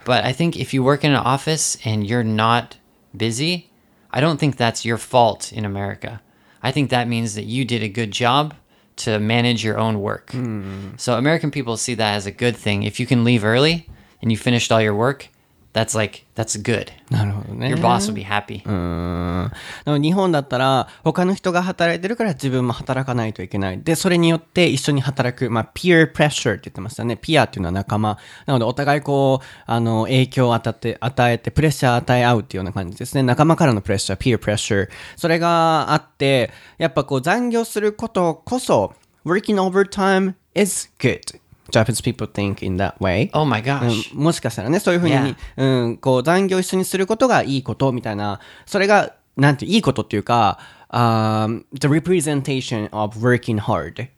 [0.05, 2.77] But I think if you work in an office and you're not
[3.15, 3.69] busy,
[4.11, 6.21] I don't think that's your fault in America.
[6.63, 8.55] I think that means that you did a good job
[8.97, 10.31] to manage your own work.
[10.31, 10.89] Hmm.
[10.97, 12.83] So American people see that as a good thing.
[12.83, 13.87] If you can leave early
[14.21, 15.29] and you finished all your work,
[15.73, 16.87] that's like that's good.
[17.09, 17.73] なるほどね。
[17.73, 18.61] Your boss will be happy.
[18.65, 19.51] うん
[19.85, 23.81] でも日本だったら他の人が働いてるから自分も働かないといけない。
[23.81, 27.17] で、それによって一緒に働く、まあ、peer pressure って言ってましたね。
[27.17, 28.17] ピアっていうのは仲間。
[28.45, 33.23] なのでお互いこう、あの、影響を与えて、与えて、プレッシャー与え合うっていうような感じですね。
[33.23, 34.89] 仲間からのプレッシャー、peer pressure。
[35.15, 38.93] それがあって、やっぱこう残業することこそ、
[39.25, 41.39] working overtime is good.
[41.71, 43.29] Japanese people think in that way.
[43.33, 44.13] Oh my gosh.
[44.13, 45.35] うんもしかしたらね、そういうふうに、Yeah.
[45.57, 54.09] うん、こう残業一緒にすることがいいことみたいな、それが、なんていいことっていうか、um, the representation of working hard.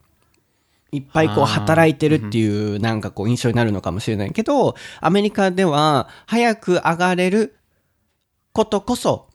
[0.91, 7.55] いっぱいこう働いてるっていうなんかこう印象になるのかもしれないけど、アメリカでは早く上がれる
[8.53, 9.27] ことこそ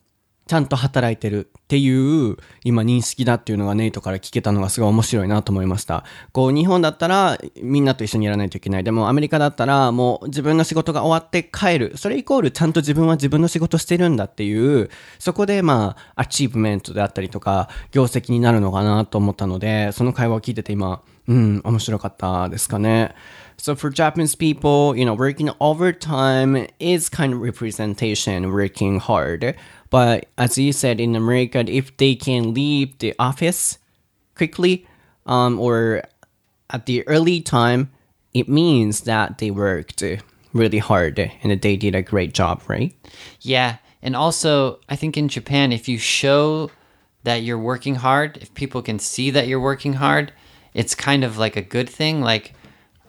[0.48, 6.04] ちゃんと働いてるっていう今認識だっていうのがネイトから聞けたのがすごい面白いなと思いました。
[6.32, 8.84] こう日本だったらみんなと一緒にやらないといけない。
[8.84, 11.96] でもアメリカだったらもう自分の仕事が終わって帰る。
[11.96, 23.14] それイコールちゃんと自分は自分の仕事してるんだっていう、そこでまあアチーブメントであったりとか業績になるのかなと思ったので、その会話を聞いてて今、うん、面白かったですかね。
[23.61, 29.56] So for Japanese people, you know, working overtime is kind of representation, working hard.
[29.90, 33.79] But as you said in America, if they can leave the office
[34.35, 34.87] quickly
[35.27, 36.03] um, or
[36.70, 37.90] at the early time,
[38.35, 40.03] it means that they worked
[40.53, 42.94] really hard and they did a great job, right?
[43.40, 46.70] Yeah, and also I think in Japan, if you show
[47.24, 50.33] that you're working hard, if people can see that you're working hard,
[50.74, 52.20] it's kind of like a good thing.
[52.20, 52.55] Like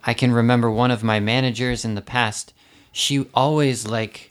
[0.04, 2.54] I can remember one of my managers in the past,
[2.92, 4.29] she always like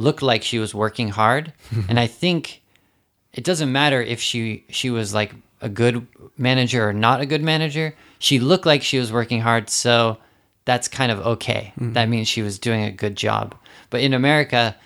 [0.00, 1.52] looked like she was working hard,
[1.88, 2.62] and I think
[3.32, 7.42] it doesn't matter if she she was like a good manager or not a good
[7.42, 7.94] manager.
[8.18, 10.18] She looked like she was working hard, so
[10.64, 11.72] that's kind of okay.
[11.74, 11.92] Mm-hmm.
[11.92, 13.54] That means she was doing a good job.
[13.90, 14.76] But in America,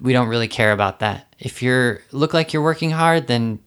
[0.00, 1.34] we don't really care about that.
[1.38, 3.60] If you're look like you're working hard, then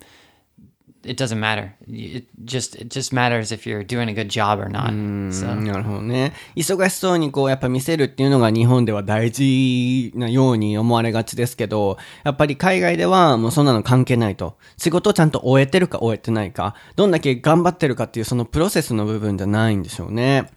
[1.08, 1.72] it doesn't matter.
[1.88, 4.92] It just it just matters if you're doing a good job or not.
[5.32, 6.34] So なるほどね。
[6.56, 14.58] 忙しそうにこうやっぱ見せるっていうのが日本では大事なように思われがちですけど、やっぱり海外ではもうそんなの関係ないと。
[14.78, 20.52] 仕事をちゃんと終えてるか終えてないか、どんだけ頑張ってるかっていうそのプロセスの部分じゃないんでしょうね。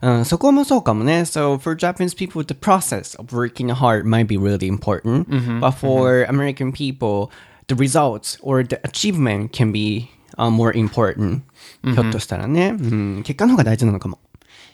[0.00, 1.20] うん、そこもそうかもね。
[1.20, 5.26] So for Japanese people, the process of working hard might be really important.
[5.60, 7.30] But for American people,
[7.67, 11.43] the results or the achievement can be、uh, more important.
[11.83, 13.23] ひょっとしたらね、うん。
[13.23, 14.19] 結果の方が大事なのかも。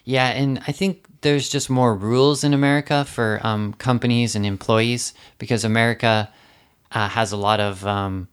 [0.05, 5.15] Yeah, and I think there's just more rules in America for um, companies and employees
[5.39, 6.29] because America
[6.91, 8.27] uh, has a lot of um,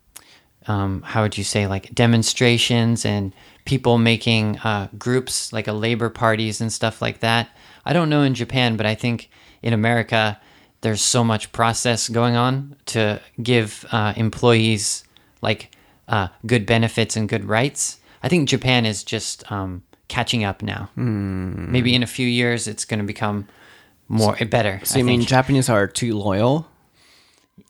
[0.67, 3.33] um, how would you say like demonstrations and
[3.65, 7.49] people making uh, groups like a labor parties and stuff like that.
[7.85, 9.31] I don't know in Japan, but I think
[9.63, 10.41] in America
[10.82, 15.04] there's so much process going on to give uh, employees
[15.42, 15.76] like
[16.08, 18.00] uh, good benefits and good rights.
[18.24, 20.90] I think Japan is just um, catching up now.
[20.96, 23.48] Maybe in a few years it's going to become
[24.08, 24.82] more better.
[24.84, 25.22] So I you mean.
[25.22, 26.68] Japanese are too loyal?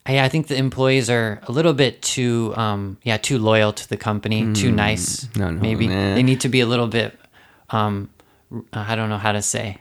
[0.07, 3.89] Yeah, I think the employees are a little bit too, um, yeah, too loyal to
[3.89, 5.27] the company, too nice.
[5.35, 6.15] no, no, Maybe nah.
[6.15, 7.17] they need to be a little bit.
[7.69, 8.09] Um,
[8.71, 9.79] I don't know how to say.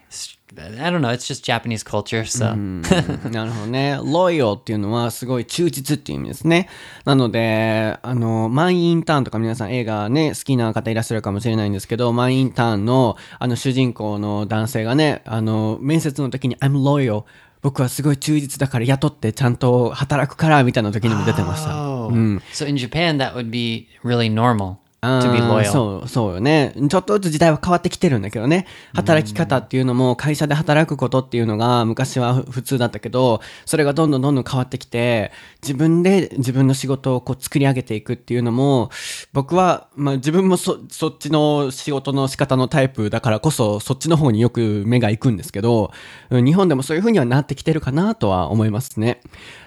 [0.55, 1.11] I don't know.
[1.11, 2.55] It's just Japanese culture, so
[3.31, 3.99] なるほどね。
[3.99, 6.69] loyal っていうのはすごい忠実っていう意味ですね。
[7.05, 17.25] なので、あの、マイ・インターンとか皆さん映画ね、好きな方いらっしゃるかもしれないんですけど、マイ・インターンのあの主人公の男性がね、あの、面接の時に I'm loyal。
[17.63, 21.71] 僕はすごい忠実だから雇ってちゃんと働くからみたいな時にも出てました。
[21.75, 22.13] Oh.
[22.53, 24.77] So in Japan, that would be really normal.
[25.65, 26.75] そう、そうよね。
[26.89, 28.67] ちょっとずつ時代は変わってきてるんだけどね。
[28.95, 35.33] 働き方っていうのも会社で働くことっていうのが昔は普通だったけど、それがどんどんどんどん変わってきて、
[35.63, 38.91] 自分で自分の仕事をこう作り上げていくっていうのも、
[39.33, 45.93] 僕は、まあ自分もそ、そっちの仕事の仕方のタイプだからこそ、そっちの方によく目が行くんですけど、
[46.31, 49.21] うん日本でもそういう風にはなってきてるかなとは思いますね。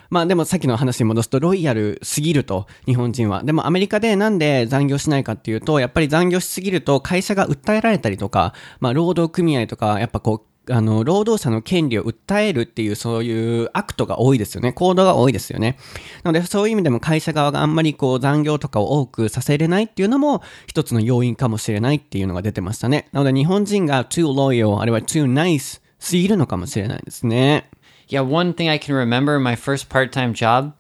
[0.09, 3.43] まあでもさっきの話に戻すとロイヤルすぎると日本人は。
[3.43, 14.71] でもアメリカでなんで残業しないかっていうと、やっぱり残業しすぎると会社が訴えられたりとか、まあ労働組合とか、やっぱこう、あの、労働者の権利を訴えるっていうそういうアクトが多いですよね。
[14.73, 15.77] 行動が多いですよね。
[16.23, 23.07] なのでそういう意味でも会社側があんまりこう残業とかを多くさせれないっていうのも一つの要因かもしれないっていうのが出てましたね。
[23.11, 27.69] なので日本人が too loyal あるいは too nice すぎるのかもしれないですね。
[28.09, 30.75] Yeah, one thing I can remember my first part time job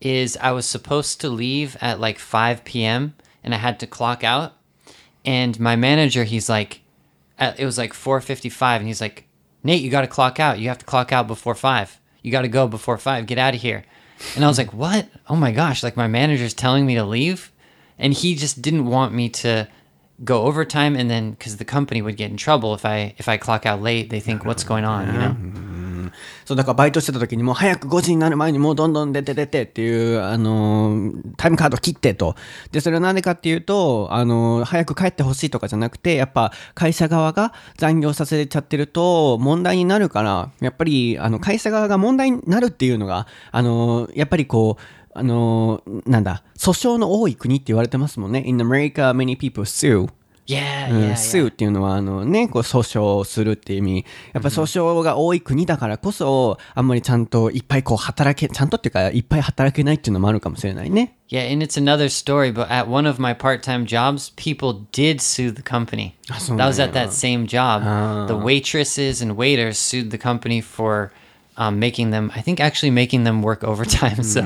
[0.00, 3.14] is I was supposed to leave at like 5 p.m.
[3.44, 4.54] and I had to clock out.
[5.24, 6.80] And my manager, he's like,
[7.38, 9.26] it was like 4:55, and he's like,
[9.62, 10.58] Nate, you got to clock out.
[10.58, 12.00] You have to clock out before five.
[12.22, 13.26] You got to go before five.
[13.26, 13.84] Get out of here.
[14.34, 15.08] And I was like, what?
[15.28, 15.82] Oh my gosh!
[15.82, 17.50] Like my manager's telling me to leave,
[17.98, 19.68] and he just didn't want me to
[20.22, 23.38] go overtime, and then because the company would get in trouble if I if I
[23.38, 25.79] clock out late, they think what's going on, you know.
[26.50, 32.34] そう、だからバイトしてた時にもう早く5時になる前にもうどんどん出て出てっていう、あのータイムカード切ってと。
[32.72, 44.82] で、それはなんでかっていうと、あのー早く帰ってほしいとかじゃなくて、やっぱ会社側が残業させちゃってると問題になるから、やっぱり、あの、会社側が問題になるっていうのが、あのーやっぱりこう、
[45.14, 48.42] あのーなんだ、訴訟の多い国って言われてますもんね。
[48.44, 50.08] In America, many people sue.
[50.50, 54.06] Yeah, うん yeah, スーっていうのはあのね、こう訴訟をするっていう意味。
[54.32, 61.16] やっぱ訴訟が多い国だからこそ、あんまりちゃんといっぱいこう働け、ちゃんとっていうか、いっぱい働けないっていうのもあるかもしれないね。
[61.28, 65.52] Yeah, and it's another story, but at one of my part time jobs, people did sue
[65.52, 66.16] the company.
[66.28, 67.06] That was at yeah.
[67.06, 68.26] that same job.
[68.26, 71.12] The waitresses and waiters sued the company for
[71.59, 74.23] um, making them, I think actually making them work overtime.
[74.23, 74.41] So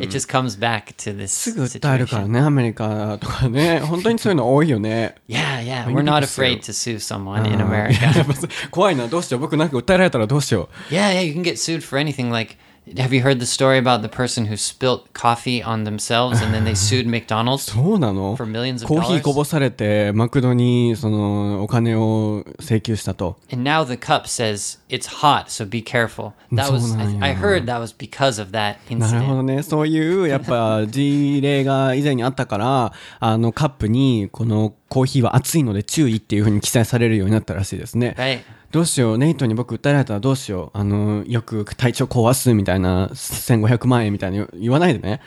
[0.00, 2.28] it just comes back to this すぐ訴えるから situation.
[2.28, 3.80] ね、アメリカとかね。
[3.80, 5.16] 本当にそういうの多いよね。
[5.28, 5.84] Yeah, yeah.
[5.86, 8.02] When We're not people afraid to sue someone in America.
[8.02, 8.34] やっぱ
[8.70, 9.40] 怖いな、どうしよう。
[9.40, 10.94] 僕なんか訴えられたらどうしよう。
[10.94, 12.30] Yeah, yeah, you can get sued for anything.
[12.30, 12.56] Like,
[12.98, 16.64] have you heard the story about the person who spilt coffee on themselves and then
[16.64, 17.72] they sued McDonald's?
[17.72, 19.22] そうなの For millions of コーヒー dollars?
[19.22, 23.38] こぼされて、マクドにそのお金を請求したと。
[23.50, 26.32] And now the cup says it's hot, so be careful.
[26.52, 29.36] That was I, I heard that was because of that なるほ incident.
[29.36, 29.62] どね。
[29.62, 38.14] そういう、やっぱ、事例が以前にあったから、あの、カップに、このコーヒーは熱いので注意っていうふうに記載されるようになったらしいですね。
[38.18, 38.40] Right.
[38.71, 40.77] どうしよう、ネイトに僕訴えられたらどうしよう。
[40.77, 45.21] あの、よく体調壊すみたいな、1500万円みたいに言わないでね。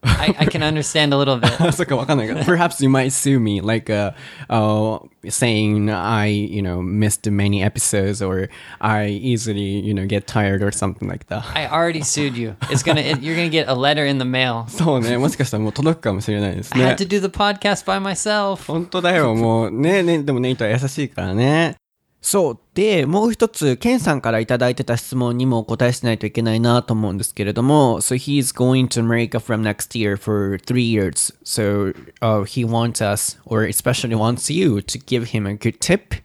[0.00, 1.72] I, I can understand a little bit.
[1.72, 2.44] そっかわかんないから。
[2.44, 4.12] Perhaps you might sue me, like, uh,
[4.48, 10.62] uh, saying I, you know, missed many episodes or I easily, you know, get tired
[10.62, 11.42] or something like that.
[11.52, 12.54] I already sued you.
[12.70, 14.68] It's gonna it, you're gonna get a letter in the mail.
[14.68, 16.94] そうね、もしかしたらもう届くかもしれないです I ね had。
[16.94, 18.64] to do the podcast by myself.
[18.70, 21.74] 本当だよ、もうね、ね、でもネイトは優しいからね。
[22.20, 22.58] そう。
[22.74, 31.32] で、もう一つ、ケンさんからいただいてた質問にもお答えしないといけないなと思うんですけれども、So he's going to America from next year for three years.
[31.44, 36.16] So、uh, he wants us, or especially wants you, to give him a good tip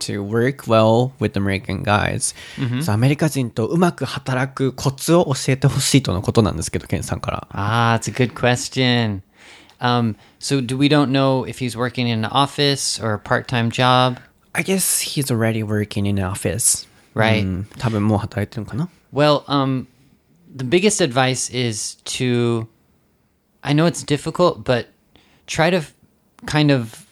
[0.00, 2.34] to work well with American guys.
[2.82, 7.48] そうアメリカ人とうまく働くコツを教えてほしいとのことなんですけど、ケンさんから。
[7.52, 9.20] Ah, it's a good question.
[9.80, 13.70] Um, so do we don't know if he's working in an office or a part-time
[13.70, 14.16] job,
[14.53, 16.87] I guess he's already working in an office.
[17.15, 17.43] right?
[17.43, 19.87] うん多分もう働いてるのかな Well, um,
[20.55, 22.67] the biggest advice is to.
[23.63, 24.87] I know it's difficult, but
[25.47, 25.93] try to f-
[26.45, 27.05] kind of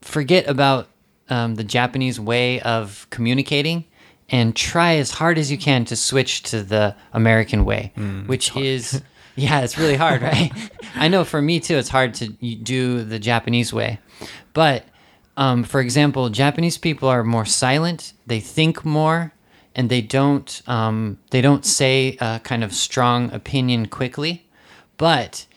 [0.00, 0.86] forget about
[1.28, 3.84] um, the Japanese way of communicating
[4.30, 7.92] and try as hard as you can to switch to the American way,
[8.26, 9.02] which is.
[9.36, 10.52] Yeah, it's really hard, right?
[10.94, 13.98] I know for me too, it's hard to y- do the Japanese way.
[14.52, 14.84] But
[15.39, 18.11] um, for example, Japanese people are more silent.
[18.27, 19.33] They think more,
[19.73, 24.45] and they don't um, they don't say a kind of strong opinion quickly.
[24.97, 25.47] But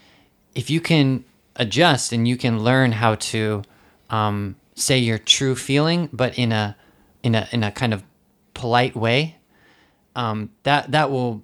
[0.54, 1.24] if you can
[1.56, 3.64] adjust and you can learn how to
[4.08, 6.76] um, say your true feeling, but in a
[7.24, 8.04] in a in a kind of
[8.54, 9.38] polite way,
[10.14, 11.42] um, that that will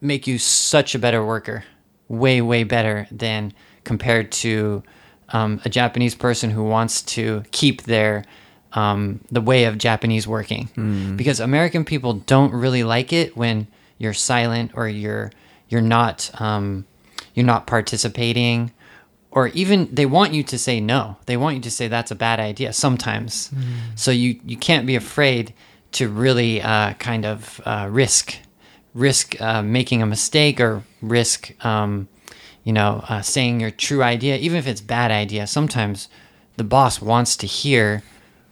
[0.00, 1.64] make you such a better worker,
[2.06, 4.84] way way better than compared to
[5.30, 8.24] um, a Japanese person who wants to keep their
[8.72, 10.68] um, the way of Japanese working,
[11.16, 13.66] because American people don't really like it when
[13.98, 15.30] you're silent or you're
[15.68, 16.84] you're not um,
[17.34, 18.72] you're not participating
[19.30, 21.16] or even they want you to say no.
[21.26, 23.50] They want you to say that's a bad idea sometimes.
[23.94, 25.52] So you you can't be afraid
[25.92, 28.36] to really uh, kind of uh, risk
[28.94, 32.08] risk uh, making a mistake or risk um,
[32.64, 35.46] you know uh, saying your true idea, even if it's bad idea.
[35.46, 36.08] Sometimes
[36.56, 38.02] the boss wants to hear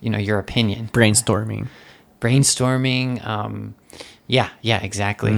[0.00, 0.90] you know your opinion.
[0.92, 1.68] brainstorming
[2.20, 3.26] Brainstorming.
[3.26, 3.74] Um,
[4.32, 5.30] yeah, yeah, exactly.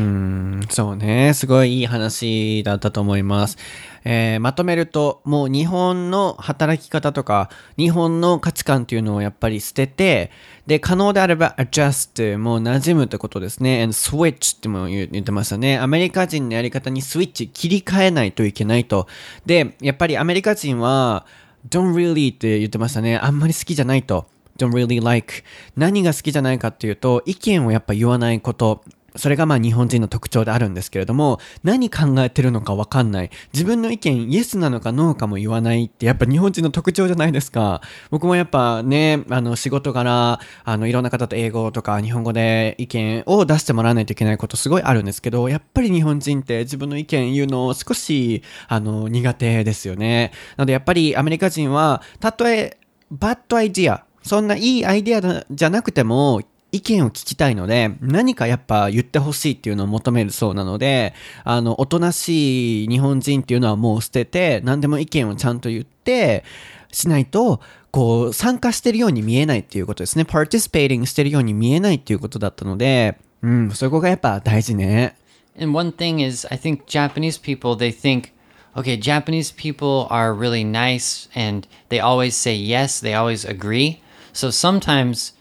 [0.71, 1.35] そうね。
[1.35, 3.59] すごいいい話だったと思います。
[4.05, 10.31] えーまとめると、もう日本の働き方とか、日本の価値観っていうのをやっぱり捨てて、
[10.69, 13.83] で、可能であれば adjust、もう馴染むってことですね。
[13.83, 15.79] and switch っても言言ってましたね。
[15.79, 19.09] アメリカ人のやり方にスイッチ切り替えないといけないと。
[19.45, 21.27] で、やっぱりアメリカ人は、
[21.69, 23.19] don't really って言ってましたね。
[23.19, 24.27] あんまり好きじゃないと。
[24.59, 25.45] Don't really like
[25.77, 28.83] 何が好きじゃないかっていうと意見をやっぱ言わないこと。
[29.17, 33.31] それがまあ日本人の特徴であるんですけれども何考えてるのかわかんない。
[33.53, 37.81] 自分の意見イエスなのかノーかも言わないってやっぱ日本人の特徴じゃないですか。
[38.11, 50.33] 僕もやっぱねあの仕事柄あのいろんな方と英語とか日本語で意見を出してもらわないといけないことすごいあるんですけどやっぱり日本人って自分の意見言うの少しあの苦手ですよね。
[50.57, 52.79] なのでやっぱりアメリカ人はたとえ
[53.13, 56.41] バッドアイディアそんないいアイデアじゃなくても
[56.73, 61.15] 意見を聞きたいので何かやっぱ言ってほしいっていうのを求めるそうなので
[61.45, 66.43] あのおとなしい日本人っていうのはもう捨てて何でも意見をちゃんと言って
[66.91, 67.61] しないと
[67.93, 75.17] こう参加してるように見えないっていうことですね participating してるように見えないっていうことだったのでうんそこがやっぱ大事ね
[75.57, 78.33] And one thing is, I think Japanese people, they think,
[78.77, 84.01] okay, Japanese people are really nice and they always say yes, they always agree.
[84.35, 85.33] So sometimes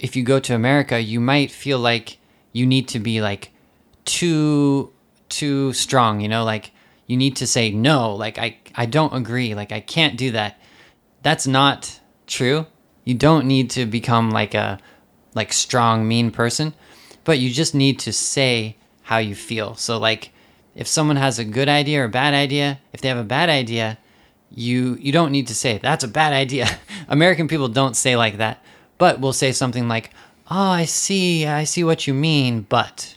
[0.00, 2.18] if you go to America, you might feel like
[2.52, 3.52] you need to be like
[4.04, 4.92] too
[5.28, 6.72] too strong, you know, like
[7.06, 10.60] you need to say no, like I I don't agree, like I can't do that.
[11.22, 12.66] That's not true.
[13.04, 14.80] You don't need to become like a
[15.34, 16.74] like strong mean person,
[17.22, 19.76] but you just need to say how you feel.
[19.76, 20.32] So like
[20.74, 23.48] if someone has a good idea or a bad idea, if they have a bad
[23.48, 23.98] idea,
[24.54, 26.68] you you don't need to say that's a bad idea.
[27.08, 28.62] American people don't say like that,
[28.98, 30.10] but will say something like,
[30.50, 31.46] "Oh, I see.
[31.46, 33.16] I see what you mean, but."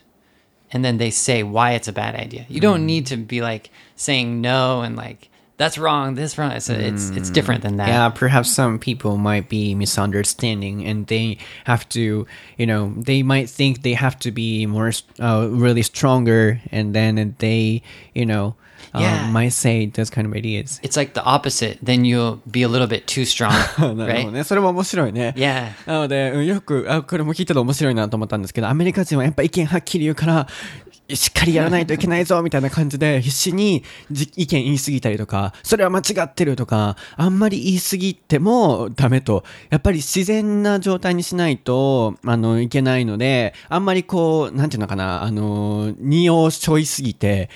[0.72, 2.48] And then they say why it's a bad idea.
[2.50, 6.52] You don't need to be like saying no and like that's wrong, this wrong.
[6.52, 7.88] It's it's, it's different than that.
[7.88, 12.26] Yeah, perhaps some people might be misunderstanding and they have to,
[12.58, 17.36] you know, they might think they have to be more, uh, really stronger and then
[17.38, 17.84] they,
[18.16, 18.56] you know,
[18.94, 19.32] uh, Yeah.
[19.32, 20.80] might say those kind of ideas.
[20.84, 21.78] It's like the opposite.
[21.84, 23.50] Then you'll be a little bit too strong,
[23.98, 24.32] なるほど?
[24.32, 24.44] ね。
[24.44, 25.34] それも面白いね。
[25.38, 25.72] Yeah.
[25.88, 30.48] なので、うんよく、あ、これも聞いてて面白いなと思ったんですけど、アメリカ人はやっぱ意見はっきり言うから、
[31.14, 47.50] しっかりやらないといけないぞ、みたいな感じで、 必死にじ意見言い過ぎたりとか、それは間違ってるとか、あんまり言い過ぎてもダメと、やっぱり自然な状態にしないと、あの、いけないので、あんまりこう、なんていうのかな、あの、荷を背負いすぎて、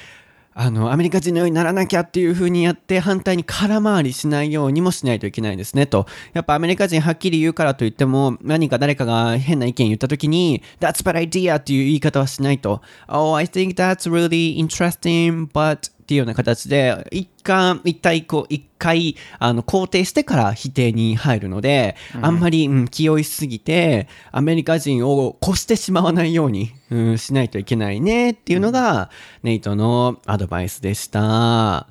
[0.60, 6.08] あの、アメリカ人のようにならなきゃっていう風にやって、反対に空回りしないようにもしないといけないですね、と。
[6.34, 12.82] やっぱアメリカ人はっきり言うからといっても、何か誰かが変な意見言った時に、That's bad idea っていう言い方はしないと。
[13.08, 29.10] Oh, I think that's really interesting, but っていうような形で、一回、一体こう、一回、あの、肯定してから否定に入るので、あんまり、うん、気負いすぎて、アメリカ人を越してしまわないように、うん、しないといけないねっていうのが、
[29.44, 31.88] ネイトのアドバイスでした。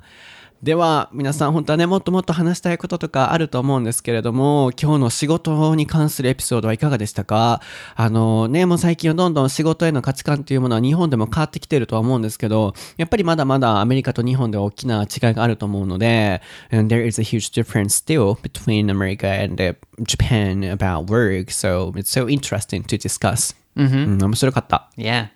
[0.63, 7.61] では、皆さん本当はね、もっともっと話したいこととかあると思うんですけれども、今日の仕事に関するエピソードはいかがでしたか？
[7.95, 16.41] あのね、もう最近はどんどん仕事への価値観っていうものは日本でも変わってきてるとは思うんですけど、やっぱりまだまだアメリカと日本で大きな違いがあると思うので、
[16.71, 22.09] and there is a huge difference still between America and uh, Japan about work, so it's
[22.09, 23.55] so interesting to discuss.
[23.75, 24.89] うん、面白かった。
[24.97, 25.27] Yeah.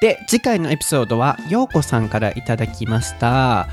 [0.00, 3.68] で次回のエピソードはようこさんからいただきました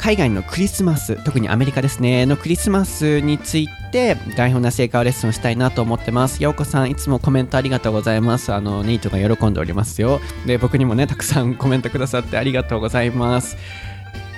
[0.00, 6.42] 海外のクリスマス特にアメリカですねのクリスマスについて台本な成果をレッスンしたいなと思ってます。
[6.42, 8.50] ようこさんいつもコメントありがとうございます。
[8.54, 10.20] あのネイトが喜んでおりますよ。
[10.46, 13.58] で僕にもねたくさんコメントくださってありがとうございます。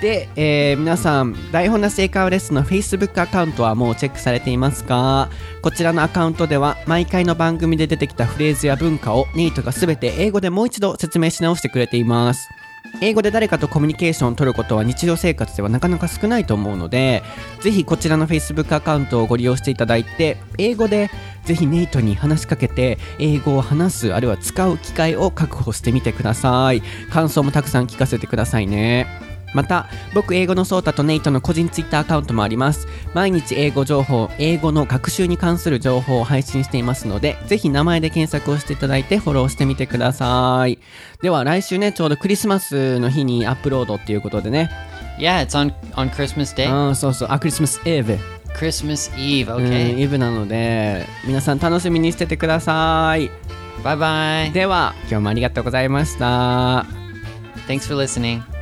[0.01, 5.29] で、えー皆さん、台本な成果レッスンの Facebook アカウントはもうチェックされていますか？
[5.61, 12.49] こちらのアカウントでは、毎回の番組で出てきたフレーズや文化をネイトがすべて英語でもう一度説明し直してくれています。
[13.01, 17.23] 英語で誰かとコミュニケーションを取ることは日常生活ではなかなか少ないと思うので、
[17.61, 21.09] ぜひこちらの Facebook アカウントをご利用していただいて、英語で
[21.43, 26.81] ぜひネイトに話しかけて、英語を話す、あるいは使う機会を確保してみてください。
[27.11, 29.32] 感想もたくさん聞かせてくださいね。
[29.53, 40.79] また僕英語のソータとネイトの個人ツイッターアカウントもあります毎日英語情報英語の学習に関する情報を配信していますのでぜひ名前で検索をしていただいてフォローしてみてください
[41.21, 44.69] では来週ねちょうどクリスマスの日にアップロードっていうことでね
[45.19, 46.73] Yeah, it's on on Christmas Day.
[46.87, 48.17] うんそうそうあクリスマスイブ
[48.57, 49.55] Christmas Eve.
[49.55, 49.99] うん Okay.
[49.99, 53.29] イブなので皆さん楽しみにしててください
[53.83, 54.51] Bye bye.
[54.53, 56.85] では今日もありがとうございました
[57.67, 58.52] Thanks for listening.